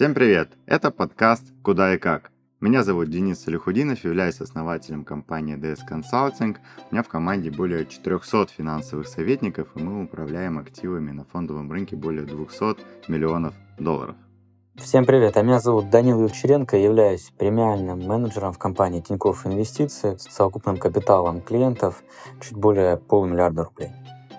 Всем 0.00 0.14
привет! 0.14 0.52
Это 0.64 0.90
подкаст 0.90 1.52
«Куда 1.62 1.94
и 1.94 1.98
как». 1.98 2.30
Меня 2.58 2.84
зовут 2.84 3.10
Денис 3.10 3.38
Салихудинов, 3.38 4.02
являюсь 4.02 4.40
основателем 4.40 5.04
компании 5.04 5.58
DS 5.58 5.80
Consulting. 5.86 6.56
У 6.90 6.94
меня 6.94 7.02
в 7.02 7.08
команде 7.08 7.50
более 7.50 7.84
400 7.84 8.46
финансовых 8.46 9.06
советников, 9.06 9.68
и 9.74 9.82
мы 9.82 10.04
управляем 10.04 10.58
активами 10.58 11.10
на 11.10 11.26
фондовом 11.26 11.70
рынке 11.70 11.96
более 11.96 12.24
200 12.24 13.10
миллионов 13.10 13.52
долларов. 13.78 14.16
Всем 14.76 15.04
привет, 15.04 15.36
а 15.36 15.42
меня 15.42 15.60
зовут 15.60 15.90
Данил 15.90 16.22
Евчеренко, 16.22 16.78
являюсь 16.78 17.30
премиальным 17.36 17.98
менеджером 17.98 18.54
в 18.54 18.58
компании 18.58 19.02
Тинькофф 19.02 19.48
Инвестиции 19.48 20.16
с 20.16 20.22
совокупным 20.34 20.78
капиталом 20.78 21.42
клиентов 21.42 22.02
чуть 22.40 22.56
более 22.56 22.96
полумиллиарда 22.96 23.64
рублей. 23.64 23.90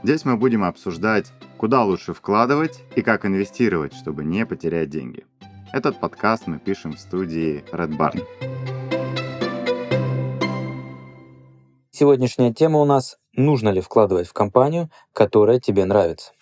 Здесь 0.02 0.26
мы 0.26 0.38
будем 0.38 0.64
обсуждать, 0.64 1.32
куда 1.58 1.84
лучше 1.84 2.16
вкладывать 2.16 2.84
и 2.96 3.04
как 3.04 3.28
инвестировать, 3.28 3.94
чтобы 3.94 4.24
не 4.24 4.48
потерять 4.48 4.90
деньги. 4.90 5.28
Этот 5.74 6.00
подкаст 6.02 6.48
мы 6.48 6.60
пишем 6.60 6.94
в 6.94 7.00
студии 7.00 7.64
Red 7.72 7.96
Barn. 7.98 8.22
Сегодняшняя 11.92 12.54
тема 12.54 12.80
у 12.80 12.86
нас 12.86 13.18
«Нужно 13.34 13.70
ли 13.70 13.80
вкладывать 13.80 14.28
в 14.28 14.34
компанию, 14.34 14.90
которая 15.14 15.60
тебе 15.60 15.86
нравится?» 15.86 16.34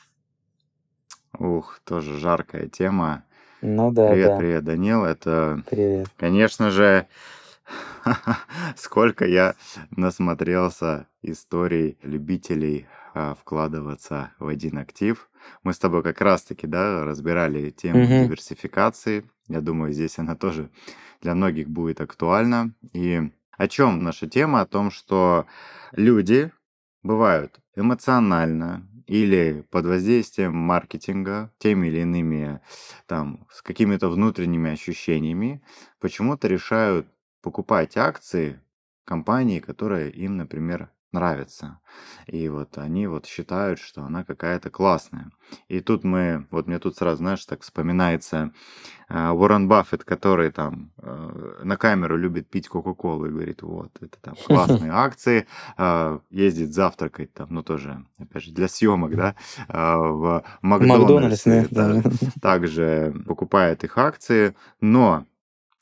Ух, 1.37 1.79
тоже 1.83 2.17
жаркая 2.17 2.67
тема. 2.67 3.23
Ну 3.61 3.91
да, 3.91 4.09
Привет, 4.09 4.27
да. 4.29 4.37
привет, 4.37 4.63
Данил. 4.63 5.05
Это, 5.05 5.63
Привет. 5.69 6.07
конечно 6.17 6.71
же, 6.71 7.07
сколько 8.77 9.25
я 9.25 9.53
насмотрелся 9.91 11.07
историй 11.21 11.97
любителей 12.01 12.87
вкладываться 13.39 14.31
в 14.39 14.47
один 14.47 14.77
актив. 14.77 15.29
Мы 15.63 15.73
с 15.73 15.79
тобой 15.79 16.03
как 16.03 16.21
раз-таки, 16.21 16.67
да, 16.67 17.03
разбирали 17.05 17.69
тему 17.71 18.01
Мгм. 18.01 18.13
диверсификации. 18.13 19.29
Я 19.47 19.61
думаю, 19.61 19.93
здесь 19.93 20.19
она 20.19 20.35
тоже 20.35 20.69
для 21.21 21.35
многих 21.35 21.69
будет 21.69 22.01
актуальна. 22.01 22.73
И 22.93 23.31
о 23.57 23.67
чем 23.67 24.03
наша 24.03 24.27
тема? 24.27 24.61
О 24.61 24.65
том, 24.65 24.91
что 24.91 25.45
люди 25.93 26.51
бывают 27.03 27.59
эмоционально 27.75 28.87
или 29.07 29.65
под 29.71 29.85
воздействием 29.85 30.55
маркетинга, 30.55 31.51
теми 31.57 31.87
или 31.87 31.99
иными, 32.01 32.61
там, 33.07 33.47
с 33.51 33.61
какими-то 33.61 34.09
внутренними 34.09 34.71
ощущениями, 34.71 35.61
почему-то 35.99 36.47
решают 36.47 37.07
покупать 37.41 37.97
акции 37.97 38.61
компании, 39.05 39.59
которая 39.59 40.09
им, 40.09 40.37
например, 40.37 40.91
нравится. 41.11 41.79
И 42.27 42.47
вот 42.49 42.77
они 42.77 43.07
вот 43.07 43.25
считают, 43.25 43.79
что 43.79 44.03
она 44.03 44.23
какая-то 44.23 44.69
классная. 44.69 45.31
И 45.67 45.79
тут 45.81 46.03
мы, 46.03 46.45
вот 46.51 46.67
мне 46.67 46.79
тут 46.79 46.95
сразу, 46.95 47.17
знаешь, 47.17 47.43
так 47.45 47.61
вспоминается 47.61 48.51
э, 49.09 49.29
Уоррен 49.29 49.67
Баффет, 49.67 50.03
который 50.03 50.51
там 50.51 50.91
э, 50.97 51.61
на 51.63 51.77
камеру 51.77 52.17
любит 52.17 52.49
пить 52.49 52.67
Кока-Колу 52.67 53.25
и 53.25 53.31
говорит, 53.31 53.63
вот, 53.63 53.91
это 54.01 54.19
там 54.21 54.35
классные 54.45 54.91
акции, 54.91 55.47
э, 55.77 56.19
ездит 56.29 56.73
завтракать 56.73 57.33
там, 57.33 57.47
ну 57.49 57.63
тоже, 57.63 58.05
опять 58.19 58.43
же, 58.43 58.51
для 58.51 58.67
съемок, 58.67 59.15
да, 59.15 59.35
э, 59.67 59.73
в 59.73 60.43
Макдональдс, 60.61 61.43
да, 61.43 61.65
да. 61.71 62.01
также 62.41 63.13
покупает 63.25 63.83
их 63.83 63.97
акции, 63.97 64.55
но 64.79 65.25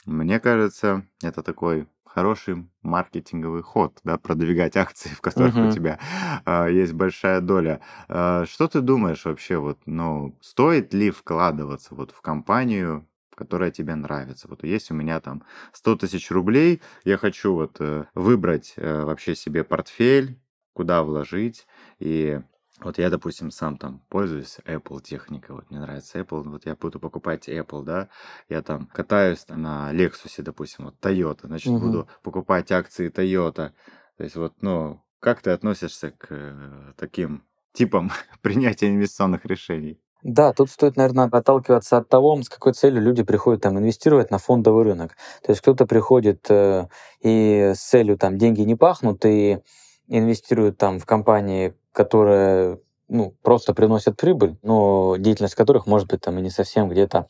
мне 0.06 0.40
кажется, 0.40 1.06
это 1.22 1.44
такой 1.44 1.86
хороший 2.18 2.68
маркетинговый 2.82 3.62
ход, 3.62 4.00
да, 4.04 4.18
продвигать 4.18 4.76
акции, 4.76 5.10
в 5.10 5.22
которых 5.22 5.62
у 5.62 5.68
Мгм. 5.68 5.68
тебя 5.68 6.00
а, 6.46 6.66
есть 6.68 6.94
большая 6.94 7.42
доля. 7.42 7.80
А, 8.10 8.44
что 8.48 8.68
ты 8.68 8.82
думаешь 8.82 9.24
вообще, 9.26 9.58
вот, 9.58 9.78
ну, 9.86 10.36
стоит 10.42 10.96
ли 10.96 11.12
вкладываться 11.12 11.94
вот 11.94 12.10
в 12.10 12.22
компанию, 12.22 13.08
которая 13.36 13.70
тебе 13.70 13.94
нравится? 13.94 14.48
Вот 14.48 14.64
есть 14.64 14.90
у 14.90 14.96
меня 14.96 15.20
там 15.20 15.44
100 15.74 15.96
тысяч 15.96 16.32
рублей, 16.32 16.82
я 17.04 17.18
хочу 17.20 17.54
вот 17.54 17.76
э, 17.82 18.06
выбрать 18.16 18.74
э, 18.78 19.04
вообще 19.04 19.36
себе 19.36 19.64
портфель, 19.64 20.40
куда 20.74 21.04
вложить, 21.04 21.68
и 22.00 22.42
вот 22.80 22.98
я, 23.00 23.10
допустим, 23.10 23.52
сам 23.52 23.78
там 23.78 24.02
пользуюсь 24.10 24.60
Apple 24.66 25.02
техникой, 25.02 25.56
вот 25.56 25.70
мне 25.70 25.80
нравится 25.80 26.20
Apple, 26.20 26.44
вот 26.50 26.66
я 26.66 26.76
буду 26.76 27.00
покупать 27.00 27.50
Apple, 27.50 27.84
да, 27.84 28.10
я 28.50 28.62
там 28.62 28.88
катаюсь 28.88 29.46
на 29.50 29.92
Lexus, 29.94 30.42
допустим, 30.44 30.86
вот 30.86 30.96
Toyota, 31.02 31.48
значит, 31.48 31.74
Мгм. 31.74 31.78
буду 31.78 32.08
покупать 32.24 32.72
акции 32.72 33.10
Toyota. 33.12 33.74
То 34.18 34.24
есть 34.24 34.36
вот, 34.36 34.54
ну, 34.62 35.04
как 35.20 35.42
ты 35.42 35.52
относишься 35.52 36.12
к 36.12 36.28
э, 36.30 36.94
таким 36.98 37.44
типам 37.74 38.12
принятия 38.42 38.88
инвестиционных 38.90 39.46
решений? 39.46 40.00
Да, 40.24 40.52
тут 40.52 40.70
стоит, 40.72 40.98
наверное, 40.98 41.26
отталкиваться 41.32 41.98
от 41.98 42.10
того, 42.10 42.42
с 42.42 42.50
какой 42.50 42.74
целью 42.74 43.02
люди 43.02 43.24
приходят 43.24 43.62
там 43.62 43.78
инвестировать 43.78 44.32
на 44.32 44.40
фондовый 44.40 44.84
рынок. 44.84 45.16
То 45.44 45.52
есть 45.52 45.62
кто-то 45.62 45.86
приходит 45.86 46.46
э, 46.50 46.88
и 47.22 47.72
с 47.76 47.80
целью 47.80 48.18
там 48.18 48.38
деньги 48.38 48.62
не 48.62 48.76
пахнут 48.76 49.24
и 49.26 49.60
инвестирует 50.08 50.78
там 50.78 51.00
в 51.00 51.06
компании, 51.06 51.76
которые 51.98 52.80
ну, 53.10 53.34
просто 53.42 53.74
приносят 53.74 54.18
прибыль, 54.18 54.58
но 54.62 55.16
деятельность 55.18 55.56
которых 55.56 55.88
может 55.88 56.08
быть 56.08 56.22
там 56.22 56.38
и 56.38 56.42
не 56.44 56.52
совсем 56.52 56.90
где-то 56.90 57.28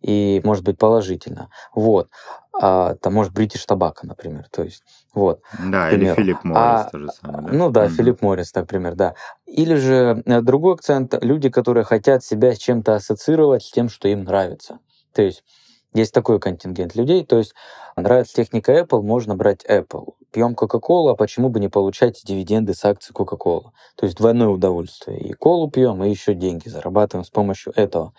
и 0.00 0.40
может 0.42 0.64
быть 0.64 0.76
положительно. 0.76 1.50
Вот. 1.72 2.08
А, 2.52 2.96
там 2.96 3.14
может 3.14 3.32
British 3.32 3.64
Tobacco, 3.68 4.00
например. 4.02 4.46
То 4.50 4.64
есть, 4.64 4.82
вот. 5.14 5.40
Да, 5.70 5.88
к 5.88 5.92
или. 5.92 6.12
Филипп 6.14 6.42
Моррис, 6.42 6.86
А, 6.86 6.90
то 6.90 6.98
же 6.98 7.08
самое, 7.10 7.46
да? 7.46 7.52
Ну 7.52 7.70
да, 7.70 7.84
Мгм. 7.84 7.94
Филипп 7.94 8.22
Моррис, 8.22 8.54
например, 8.54 8.94
да. 8.96 9.14
Или 9.46 9.76
же 9.76 10.22
э, 10.26 10.40
другой 10.40 10.74
акцент, 10.74 11.14
люди, 11.22 11.48
которые 11.48 11.84
хотят 11.84 12.24
себя 12.24 12.54
с 12.54 12.58
чем-то 12.58 12.96
ассоциировать, 12.96 13.62
с 13.62 13.70
тем, 13.70 13.88
что 13.88 14.08
им 14.08 14.24
нравится. 14.24 14.80
То 15.14 15.22
есть 15.22 15.44
есть 15.94 16.12
такой 16.12 16.38
контингент 16.38 16.94
людей, 16.94 17.24
то 17.24 17.38
есть 17.38 17.54
нравится 17.96 18.34
техника 18.34 18.78
Apple, 18.78 19.02
можно 19.02 19.34
брать 19.34 19.64
Apple. 19.64 20.14
Пьем 20.30 20.54
Coca-Cola, 20.54 21.12
а 21.12 21.14
почему 21.14 21.48
бы 21.48 21.58
не 21.58 21.68
получать 21.68 22.20
дивиденды 22.24 22.74
с 22.74 22.84
акций 22.84 23.14
Coca-Cola? 23.14 23.70
То 23.96 24.04
есть 24.04 24.18
двойное 24.18 24.48
удовольствие. 24.48 25.18
И 25.20 25.32
колу 25.32 25.70
пьем, 25.70 26.04
и 26.04 26.10
еще 26.10 26.34
деньги 26.34 26.68
зарабатываем 26.68 27.24
с 27.24 27.30
помощью 27.30 27.72
этого. 27.74 28.12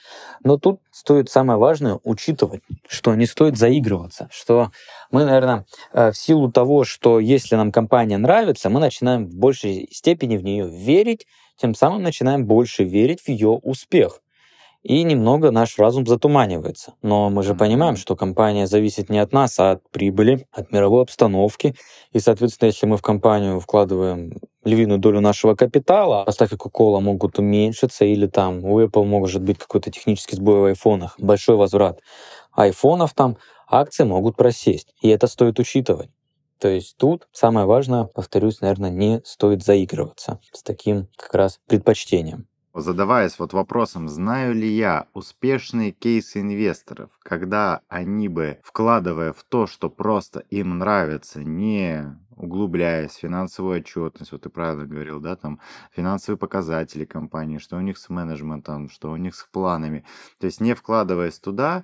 Но 0.43 0.57
тут 0.57 0.81
стоит 0.91 1.29
самое 1.29 1.59
важное 1.59 1.99
учитывать, 2.03 2.61
что 2.87 3.13
не 3.13 3.27
стоит 3.27 3.57
заигрываться, 3.57 4.27
что 4.31 4.71
мы, 5.11 5.25
наверное, 5.25 5.65
э, 5.93 6.11
в 6.11 6.17
силу 6.17 6.51
того, 6.51 6.83
что 6.83 7.19
если 7.19 7.55
нам 7.55 7.71
компания 7.71 8.17
нравится, 8.17 8.71
мы 8.71 8.79
начинаем 8.79 9.27
в 9.27 9.35
большей 9.35 9.87
степени 9.91 10.37
в 10.37 10.43
нее 10.43 10.67
верить, 10.67 11.27
тем 11.57 11.75
самым 11.75 12.01
начинаем 12.01 12.45
больше 12.45 12.83
верить 12.83 13.21
в 13.21 13.29
ее 13.29 13.49
успех. 13.49 14.21
И 14.81 15.03
немного 15.03 15.51
наш 15.51 15.77
разум 15.77 16.07
затуманивается. 16.07 16.93
Но 17.01 17.29
мы 17.29 17.43
же 17.43 17.53
понимаем, 17.53 17.97
что 17.97 18.15
компания 18.15 18.65
зависит 18.65 19.09
не 19.09 19.19
от 19.19 19.33
нас, 19.33 19.59
а 19.59 19.71
от 19.71 19.89
прибыли, 19.91 20.47
от 20.51 20.71
мировой 20.71 21.03
обстановки. 21.03 21.75
И, 22.13 22.19
соответственно, 22.19 22.67
если 22.67 22.85
мы 22.85 22.95
в 22.95 23.01
компанию 23.01 23.59
вкладываем 23.59 24.39
львиную 24.63 24.99
долю 24.99 25.19
нашего 25.19 25.55
капитала, 25.55 26.23
поставки 26.23 26.55
Coca-Cola 26.55 27.01
могут 27.01 27.39
уменьшиться, 27.39 28.05
или 28.05 28.27
там 28.27 28.63
у 28.63 28.81
Apple 28.81 29.03
может 29.03 29.41
быть 29.41 29.57
какой-то 29.57 29.91
технический 29.91 30.37
сбой 30.37 30.61
в 30.61 30.65
айфонах, 30.65 31.15
большой 31.19 31.57
возврат 31.57 31.99
айфонов 32.59 33.13
там, 33.13 33.37
акции 33.67 34.03
могут 34.03 34.35
просесть. 34.35 34.93
И 35.01 35.09
это 35.09 35.27
стоит 35.27 35.59
учитывать. 35.59 36.09
То 36.59 36.67
есть 36.67 36.97
тут 36.97 37.27
самое 37.31 37.65
важное, 37.65 38.03
повторюсь, 38.03 38.59
наверное, 38.59 38.89
не 38.89 39.21
стоит 39.23 39.63
заигрываться 39.63 40.39
с 40.51 40.61
таким 40.61 41.07
как 41.15 41.33
раз 41.33 41.59
предпочтением. 41.67 42.47
Задаваясь 42.81 43.37
вот 43.39 43.53
вопросом, 43.53 44.07
знаю 44.07 44.55
ли 44.55 44.67
я 44.67 45.07
успешные 45.13 45.91
кейсы 45.91 46.41
инвесторов, 46.41 47.09
когда 47.23 47.81
они 47.87 48.27
бы, 48.27 48.59
вкладывая 48.63 49.33
в 49.33 49.43
то, 49.43 49.67
что 49.67 49.89
просто 49.89 50.39
им 50.49 50.77
нравится, 50.77 51.43
не 51.43 52.17
углубляясь 52.35 53.15
финансовую 53.15 53.81
отчетность, 53.81 54.31
вот 54.31 54.43
ты 54.43 54.49
правильно 54.49 54.85
говорил, 54.85 55.19
да, 55.19 55.35
там 55.35 55.59
финансовые 55.91 56.37
показатели 56.37 57.03
компании, 57.03 57.57
что 57.57 57.75
у 57.75 57.81
них 57.81 57.97
с 57.97 58.09
менеджментом, 58.09 58.89
что 58.89 59.11
у 59.11 59.17
них 59.17 59.35
с 59.35 59.43
планами, 59.51 60.05
то 60.39 60.45
есть 60.45 60.61
не 60.61 60.73
вкладываясь 60.73 61.37
туда, 61.39 61.83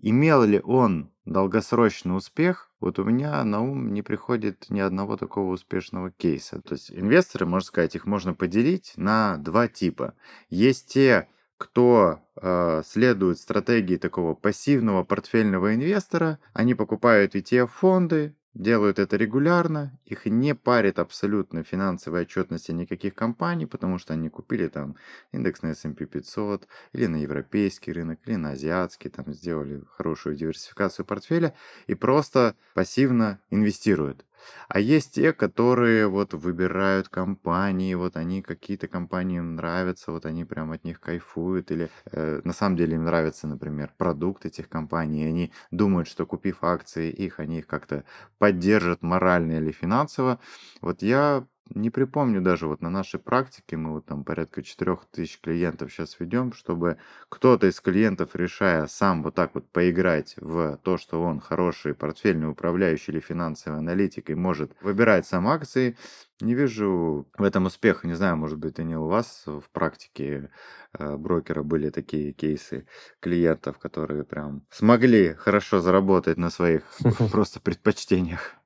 имел 0.00 0.42
ли 0.44 0.60
он 0.64 1.10
долгосрочный 1.30 2.16
успех, 2.16 2.70
вот 2.80 2.98
у 2.98 3.04
меня 3.04 3.42
на 3.44 3.62
ум 3.62 3.94
не 3.94 4.02
приходит 4.02 4.66
ни 4.68 4.80
одного 4.80 5.16
такого 5.16 5.52
успешного 5.52 6.10
кейса. 6.10 6.60
То 6.60 6.74
есть 6.74 6.90
инвесторы, 6.90 7.46
можно 7.46 7.66
сказать, 7.66 7.94
их 7.94 8.04
можно 8.04 8.34
поделить 8.34 8.92
на 8.96 9.36
два 9.38 9.68
типа. 9.68 10.14
Есть 10.50 10.92
те, 10.92 11.28
кто 11.56 12.20
э, 12.36 12.82
следует 12.84 13.38
стратегии 13.38 13.96
такого 13.96 14.34
пассивного 14.34 15.04
портфельного 15.04 15.74
инвестора, 15.74 16.38
они 16.52 16.74
покупают 16.74 17.34
ETF-фонды, 17.34 18.34
делают 18.54 18.98
это 18.98 19.16
регулярно, 19.16 19.98
их 20.04 20.26
не 20.26 20.54
парит 20.54 20.98
абсолютно 20.98 21.62
финансовая 21.64 22.22
отчетности 22.22 22.72
никаких 22.72 23.14
компаний, 23.14 23.66
потому 23.66 23.98
что 23.98 24.12
они 24.14 24.28
купили 24.28 24.68
там 24.68 24.96
индекс 25.32 25.62
на 25.62 25.68
S&P 25.68 26.06
500 26.06 26.66
или 26.92 27.06
на 27.06 27.16
европейский 27.16 27.92
рынок, 27.92 28.20
или 28.26 28.36
на 28.36 28.50
азиатский, 28.50 29.10
там 29.10 29.32
сделали 29.32 29.82
хорошую 29.88 30.36
диверсификацию 30.36 31.06
портфеля 31.06 31.54
и 31.86 31.94
просто 31.94 32.56
пассивно 32.74 33.40
инвестируют. 33.50 34.24
А 34.68 34.80
есть 34.80 35.14
те, 35.14 35.32
которые 35.32 36.08
вот 36.08 36.34
выбирают 36.34 37.08
компании, 37.08 37.94
вот 37.94 38.16
они 38.16 38.42
какие-то 38.42 38.88
компании 38.88 39.38
им 39.38 39.56
нравятся, 39.56 40.12
вот 40.12 40.26
они 40.26 40.44
прям 40.44 40.72
от 40.72 40.84
них 40.84 41.00
кайфуют, 41.00 41.70
или 41.70 41.90
э, 42.12 42.40
на 42.44 42.52
самом 42.52 42.76
деле 42.76 42.94
им 42.96 43.04
нравится, 43.04 43.46
например, 43.46 43.92
продукт 43.96 44.46
этих 44.46 44.68
компаний, 44.68 45.24
и 45.24 45.28
они 45.28 45.52
думают, 45.70 46.08
что 46.08 46.26
купив 46.26 46.62
акции 46.64 47.10
их, 47.10 47.40
они 47.40 47.58
их 47.58 47.66
как-то 47.66 48.04
поддержат 48.38 49.02
морально 49.02 49.52
или 49.52 49.72
финансово. 49.72 50.40
Вот 50.80 51.02
я 51.02 51.46
не 51.74 51.90
припомню 51.90 52.40
даже 52.40 52.66
вот 52.66 52.80
на 52.80 52.90
нашей 52.90 53.20
практике, 53.20 53.76
мы 53.76 53.92
вот 53.92 54.06
там 54.06 54.24
порядка 54.24 54.62
4000 54.62 55.40
клиентов 55.40 55.92
сейчас 55.92 56.18
ведем, 56.18 56.52
чтобы 56.52 56.98
кто-то 57.28 57.66
из 57.66 57.80
клиентов, 57.80 58.34
решая 58.34 58.86
сам 58.86 59.22
вот 59.22 59.34
так 59.34 59.54
вот 59.54 59.68
поиграть 59.70 60.34
в 60.38 60.78
то, 60.82 60.98
что 60.98 61.22
он 61.22 61.40
хороший 61.40 61.94
портфельный 61.94 62.48
управляющий 62.48 63.12
или 63.12 63.20
финансовый 63.20 63.78
аналитик 63.78 64.30
и 64.30 64.34
может 64.34 64.72
выбирать 64.80 65.26
сам 65.26 65.48
акции, 65.48 65.96
не 66.40 66.54
вижу 66.54 67.28
в 67.36 67.42
этом 67.42 67.66
успеха. 67.66 68.06
Не 68.06 68.14
знаю, 68.14 68.36
может 68.36 68.58
быть, 68.58 68.78
и 68.78 68.84
не 68.84 68.96
у 68.96 69.06
вас 69.06 69.44
в 69.46 69.64
практике 69.72 70.50
э, 70.98 71.16
брокера 71.16 71.62
были 71.62 71.90
такие 71.90 72.32
кейсы 72.32 72.86
клиентов, 73.20 73.78
которые 73.78 74.24
прям 74.24 74.62
смогли 74.70 75.34
хорошо 75.34 75.80
заработать 75.80 76.38
на 76.38 76.50
своих 76.50 76.82
просто 77.30 77.60
предпочтениях. 77.60 78.59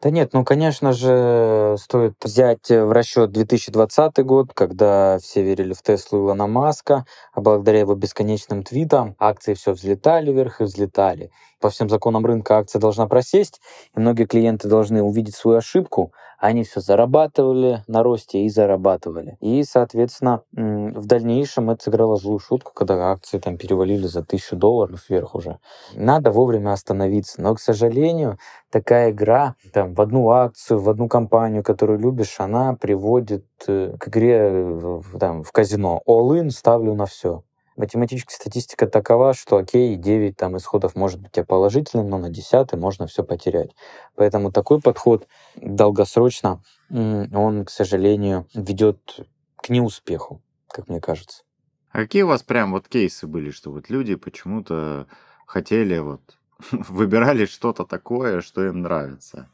Да 0.00 0.10
нет, 0.10 0.32
ну, 0.32 0.44
конечно 0.44 0.92
же, 0.92 1.74
стоит 1.78 2.14
взять 2.22 2.68
в 2.70 2.92
расчет 2.92 3.32
2020 3.32 4.22
год, 4.22 4.52
когда 4.54 5.18
все 5.18 5.42
верили 5.42 5.72
в 5.72 5.82
Теслу 5.82 6.20
Илона 6.20 6.46
Маска, 6.46 7.04
а 7.32 7.40
благодаря 7.40 7.80
его 7.80 7.94
бесконечным 7.96 8.62
твитам 8.62 9.16
акции 9.18 9.54
все 9.54 9.72
взлетали 9.72 10.30
вверх 10.32 10.60
и 10.60 10.64
взлетали. 10.64 11.32
По 11.60 11.70
всем 11.70 11.88
законам 11.88 12.24
рынка 12.24 12.58
акция 12.58 12.80
должна 12.80 13.06
просесть, 13.06 13.60
и 13.96 14.00
многие 14.00 14.26
клиенты 14.26 14.68
должны 14.68 15.02
увидеть 15.02 15.34
свою 15.34 15.58
ошибку, 15.58 16.12
они 16.38 16.62
все 16.62 16.80
зарабатывали 16.80 17.82
на 17.88 18.04
росте 18.04 18.44
и 18.44 18.48
зарабатывали. 18.48 19.36
И, 19.40 19.64
соответственно, 19.64 20.42
в 20.52 21.04
дальнейшем 21.06 21.70
это 21.70 21.82
сыграло 21.82 22.16
злую 22.16 22.38
шутку, 22.38 22.72
когда 22.72 23.10
акции 23.10 23.38
там 23.38 23.56
перевалили 23.56 24.06
за 24.06 24.22
тысячу 24.22 24.54
долларов 24.54 25.04
вверх 25.08 25.34
уже. 25.34 25.58
Надо 25.94 26.30
вовремя 26.30 26.72
остановиться. 26.72 27.42
Но, 27.42 27.56
к 27.56 27.60
сожалению, 27.60 28.38
такая 28.70 29.10
игра 29.10 29.56
там, 29.72 29.94
в 29.94 30.00
одну 30.00 30.30
акцию, 30.30 30.78
в 30.78 30.88
одну 30.88 31.08
компанию, 31.08 31.64
которую 31.64 31.98
любишь, 31.98 32.36
она 32.38 32.74
приводит 32.74 33.44
э, 33.66 33.96
к 33.98 34.08
игре 34.08 34.80
там, 35.18 35.42
в 35.42 35.50
казино. 35.50 36.02
All-in 36.06 36.50
ставлю 36.50 36.94
на 36.94 37.06
все 37.06 37.42
математическая 37.78 38.36
статистика 38.36 38.86
такова, 38.86 39.32
что 39.32 39.56
окей, 39.56 39.96
9 39.96 40.36
там, 40.36 40.56
исходов 40.56 40.94
может 40.94 41.20
быть 41.20 41.46
положительным, 41.46 42.10
но 42.10 42.18
на 42.18 42.28
10 42.28 42.72
можно 42.74 43.06
все 43.06 43.22
потерять. 43.22 43.70
Поэтому 44.16 44.52
такой 44.52 44.80
подход 44.80 45.26
долгосрочно, 45.56 46.62
он, 46.90 47.64
к 47.64 47.70
сожалению, 47.70 48.46
ведет 48.54 49.20
к 49.56 49.70
неуспеху, 49.70 50.42
как 50.68 50.88
мне 50.88 51.00
кажется. 51.00 51.44
А 51.90 51.98
какие 51.98 52.22
у 52.22 52.28
вас 52.28 52.42
прям 52.42 52.72
вот 52.72 52.88
кейсы 52.88 53.26
были, 53.26 53.50
что 53.50 53.70
вот 53.70 53.88
люди 53.88 54.14
почему-то 54.14 55.06
хотели 55.46 55.98
вот 55.98 56.20
выбирали 56.72 57.46
что-то 57.46 57.84
такое, 57.84 58.40
что 58.40 58.64
им 58.66 58.82
нравится? 58.82 59.48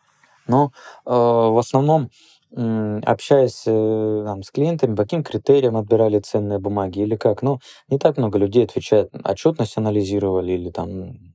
Ну, 0.47 0.73
э, 1.07 1.11
в 1.11 1.59
основном 1.59 2.11
общаясь 2.57 3.65
э, 3.67 4.23
там, 4.27 4.43
с 4.43 4.51
клиентами, 4.51 4.95
по 4.95 5.03
каким 5.03 5.23
критериям 5.23 5.77
отбирали 5.77 6.21
ценные 6.21 6.59
бумаги 6.59 7.01
или 7.01 7.17
как. 7.17 7.43
Ну, 7.43 7.59
не 7.89 7.99
так 7.99 8.17
много 8.17 8.39
людей 8.39 8.65
отвечает, 8.65 9.11
отчетность 9.25 9.77
анализировали 9.77 10.53
или 10.53 10.71
там 10.71 11.35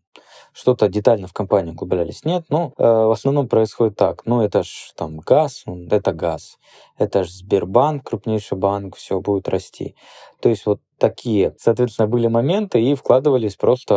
что-то 0.53 0.87
детально 0.87 1.27
в 1.27 1.33
компании 1.33 1.71
углублялись. 1.71 2.25
Нет, 2.25 2.45
ну, 2.49 2.73
э, 2.77 2.83
в 2.83 3.11
основном 3.11 3.47
происходит 3.47 3.95
так. 3.95 4.25
Ну, 4.25 4.41
это 4.41 4.63
ж 4.63 4.93
там 4.95 5.19
газ, 5.19 5.63
это 5.89 6.13
газ. 6.13 6.57
Это 6.99 7.23
ж 7.23 7.29
Сбербанк, 7.29 8.03
крупнейший 8.03 8.57
банк, 8.57 8.97
все 8.97 9.21
будет 9.21 9.47
расти. 9.47 9.95
То 10.41 10.49
есть 10.49 10.65
вот 10.65 10.81
такие, 10.97 11.55
соответственно, 11.57 12.07
были 12.07 12.27
моменты 12.27 12.81
и 12.81 12.93
вкладывались 12.93 13.55
просто 13.55 13.93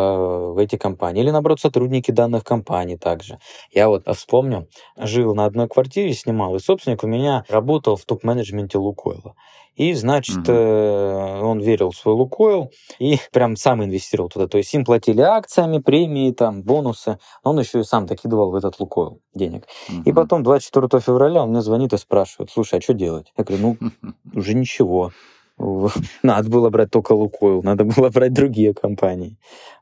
в 0.54 0.58
эти 0.58 0.76
компании. 0.76 1.22
Или, 1.22 1.30
наоборот, 1.30 1.60
сотрудники 1.60 2.12
данных 2.12 2.44
компаний 2.44 2.96
также. 2.96 3.38
Я 3.72 3.88
вот 3.88 4.04
вспомню, 4.16 4.68
жил 4.96 5.34
на 5.34 5.44
одной 5.44 5.68
квартире, 5.68 6.14
снимал, 6.14 6.54
и 6.54 6.60
собственник 6.60 7.02
у 7.02 7.08
меня 7.08 7.44
работал 7.48 7.96
в 7.96 8.04
топ-менеджменте 8.04 8.78
Лукойла. 8.78 9.34
И, 9.74 9.94
значит, 9.94 10.46
угу. 10.48 10.52
он 10.52 11.60
верил 11.60 11.92
в 11.92 11.96
свой 11.96 12.14
Лукойл 12.14 12.70
и 12.98 13.18
прям 13.32 13.56
сам 13.56 13.82
инвестировал 13.82 14.28
туда. 14.28 14.46
То 14.46 14.58
есть 14.58 14.72
им 14.74 14.84
платили 14.84 15.22
акциями, 15.22 15.78
премии, 15.78 16.30
там, 16.32 16.62
бонусы. 16.62 17.18
Он 17.42 17.58
еще 17.58 17.80
и 17.80 17.84
сам 17.84 18.04
докидывал 18.04 18.50
в 18.50 18.54
этот 18.54 18.78
Лукойл 18.78 19.20
денег. 19.34 19.66
Угу. 19.88 20.02
И 20.04 20.12
потом 20.12 20.42
24 20.42 21.00
февраля 21.00 21.42
он 21.42 21.50
мне 21.50 21.62
звонит 21.62 21.94
и 21.94 21.96
спрашивает, 21.96 22.50
слушай, 22.50 22.80
а 22.80 22.82
что 22.82 22.91
делать? 22.94 23.32
Я 23.36 23.44
говорю, 23.44 23.76
ну, 23.80 24.12
уже 24.34 24.54
ничего. 24.54 25.12
Надо 26.22 26.48
было 26.48 26.70
брать 26.70 26.90
только 26.90 27.12
Лукойл, 27.12 27.62
надо 27.62 27.84
было 27.84 28.08
брать 28.08 28.32
другие 28.32 28.74
компании. 28.74 29.36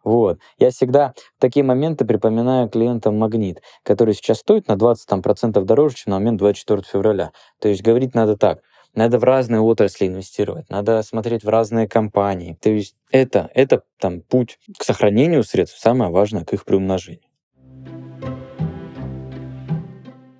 Вот. 0.04 0.38
Я 0.58 0.70
всегда 0.70 1.14
в 1.38 1.40
такие 1.40 1.64
моменты 1.64 2.04
припоминаю 2.04 2.68
клиентам 2.68 3.18
Магнит, 3.18 3.62
который 3.82 4.14
сейчас 4.14 4.38
стоит 4.38 4.68
на 4.68 4.72
20% 4.72 4.96
там, 5.06 5.22
процентов 5.22 5.64
дороже, 5.64 5.96
чем 5.96 6.10
на 6.10 6.18
момент 6.18 6.38
24 6.38 6.82
февраля. 6.82 7.32
То 7.60 7.68
есть 7.68 7.82
говорить 7.82 8.14
надо 8.14 8.36
так. 8.36 8.60
Надо 8.94 9.20
в 9.20 9.24
разные 9.24 9.60
отрасли 9.60 10.08
инвестировать, 10.08 10.68
надо 10.68 11.02
смотреть 11.04 11.44
в 11.44 11.48
разные 11.48 11.86
компании. 11.86 12.58
То 12.60 12.70
есть 12.70 12.96
это, 13.12 13.48
это 13.54 13.82
там 14.00 14.20
путь 14.20 14.58
к 14.76 14.82
сохранению 14.82 15.44
средств, 15.44 15.78
самое 15.78 16.10
важное 16.10 16.44
к 16.44 16.52
их 16.52 16.64
приумножению. 16.64 17.22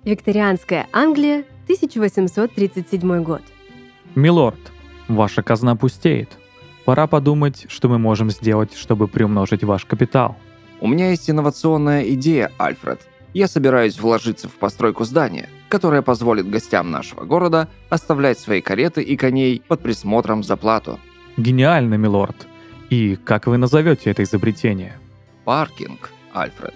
Викторианская 0.03 0.87
Англия, 0.91 1.45
1837 1.73 3.23
год. 3.23 3.41
Милорд, 4.15 4.71
Ваша 5.11 5.43
казна 5.43 5.75
пустеет. 5.75 6.37
Пора 6.85 7.05
подумать, 7.05 7.65
что 7.67 7.89
мы 7.89 7.99
можем 7.99 8.31
сделать, 8.31 8.73
чтобы 8.75 9.07
приумножить 9.07 9.63
ваш 9.63 9.85
капитал. 9.85 10.37
У 10.79 10.87
меня 10.87 11.09
есть 11.09 11.29
инновационная 11.29 12.03
идея, 12.13 12.51
Альфред. 12.57 13.01
Я 13.33 13.47
собираюсь 13.47 13.99
вложиться 13.99 14.47
в 14.47 14.53
постройку 14.53 15.03
здания, 15.03 15.49
которое 15.69 16.01
позволит 16.01 16.49
гостям 16.49 16.91
нашего 16.91 17.25
города 17.25 17.67
оставлять 17.89 18.39
свои 18.39 18.61
кареты 18.61 19.01
и 19.01 19.15
коней 19.17 19.61
под 19.67 19.81
присмотром 19.81 20.43
за 20.43 20.57
плату. 20.57 20.99
Гениально, 21.37 21.95
милорд. 21.95 22.47
И 22.89 23.15
как 23.15 23.47
вы 23.47 23.57
назовете 23.57 24.11
это 24.11 24.23
изобретение? 24.23 24.97
Паркинг, 25.45 26.09
Альфред. 26.33 26.75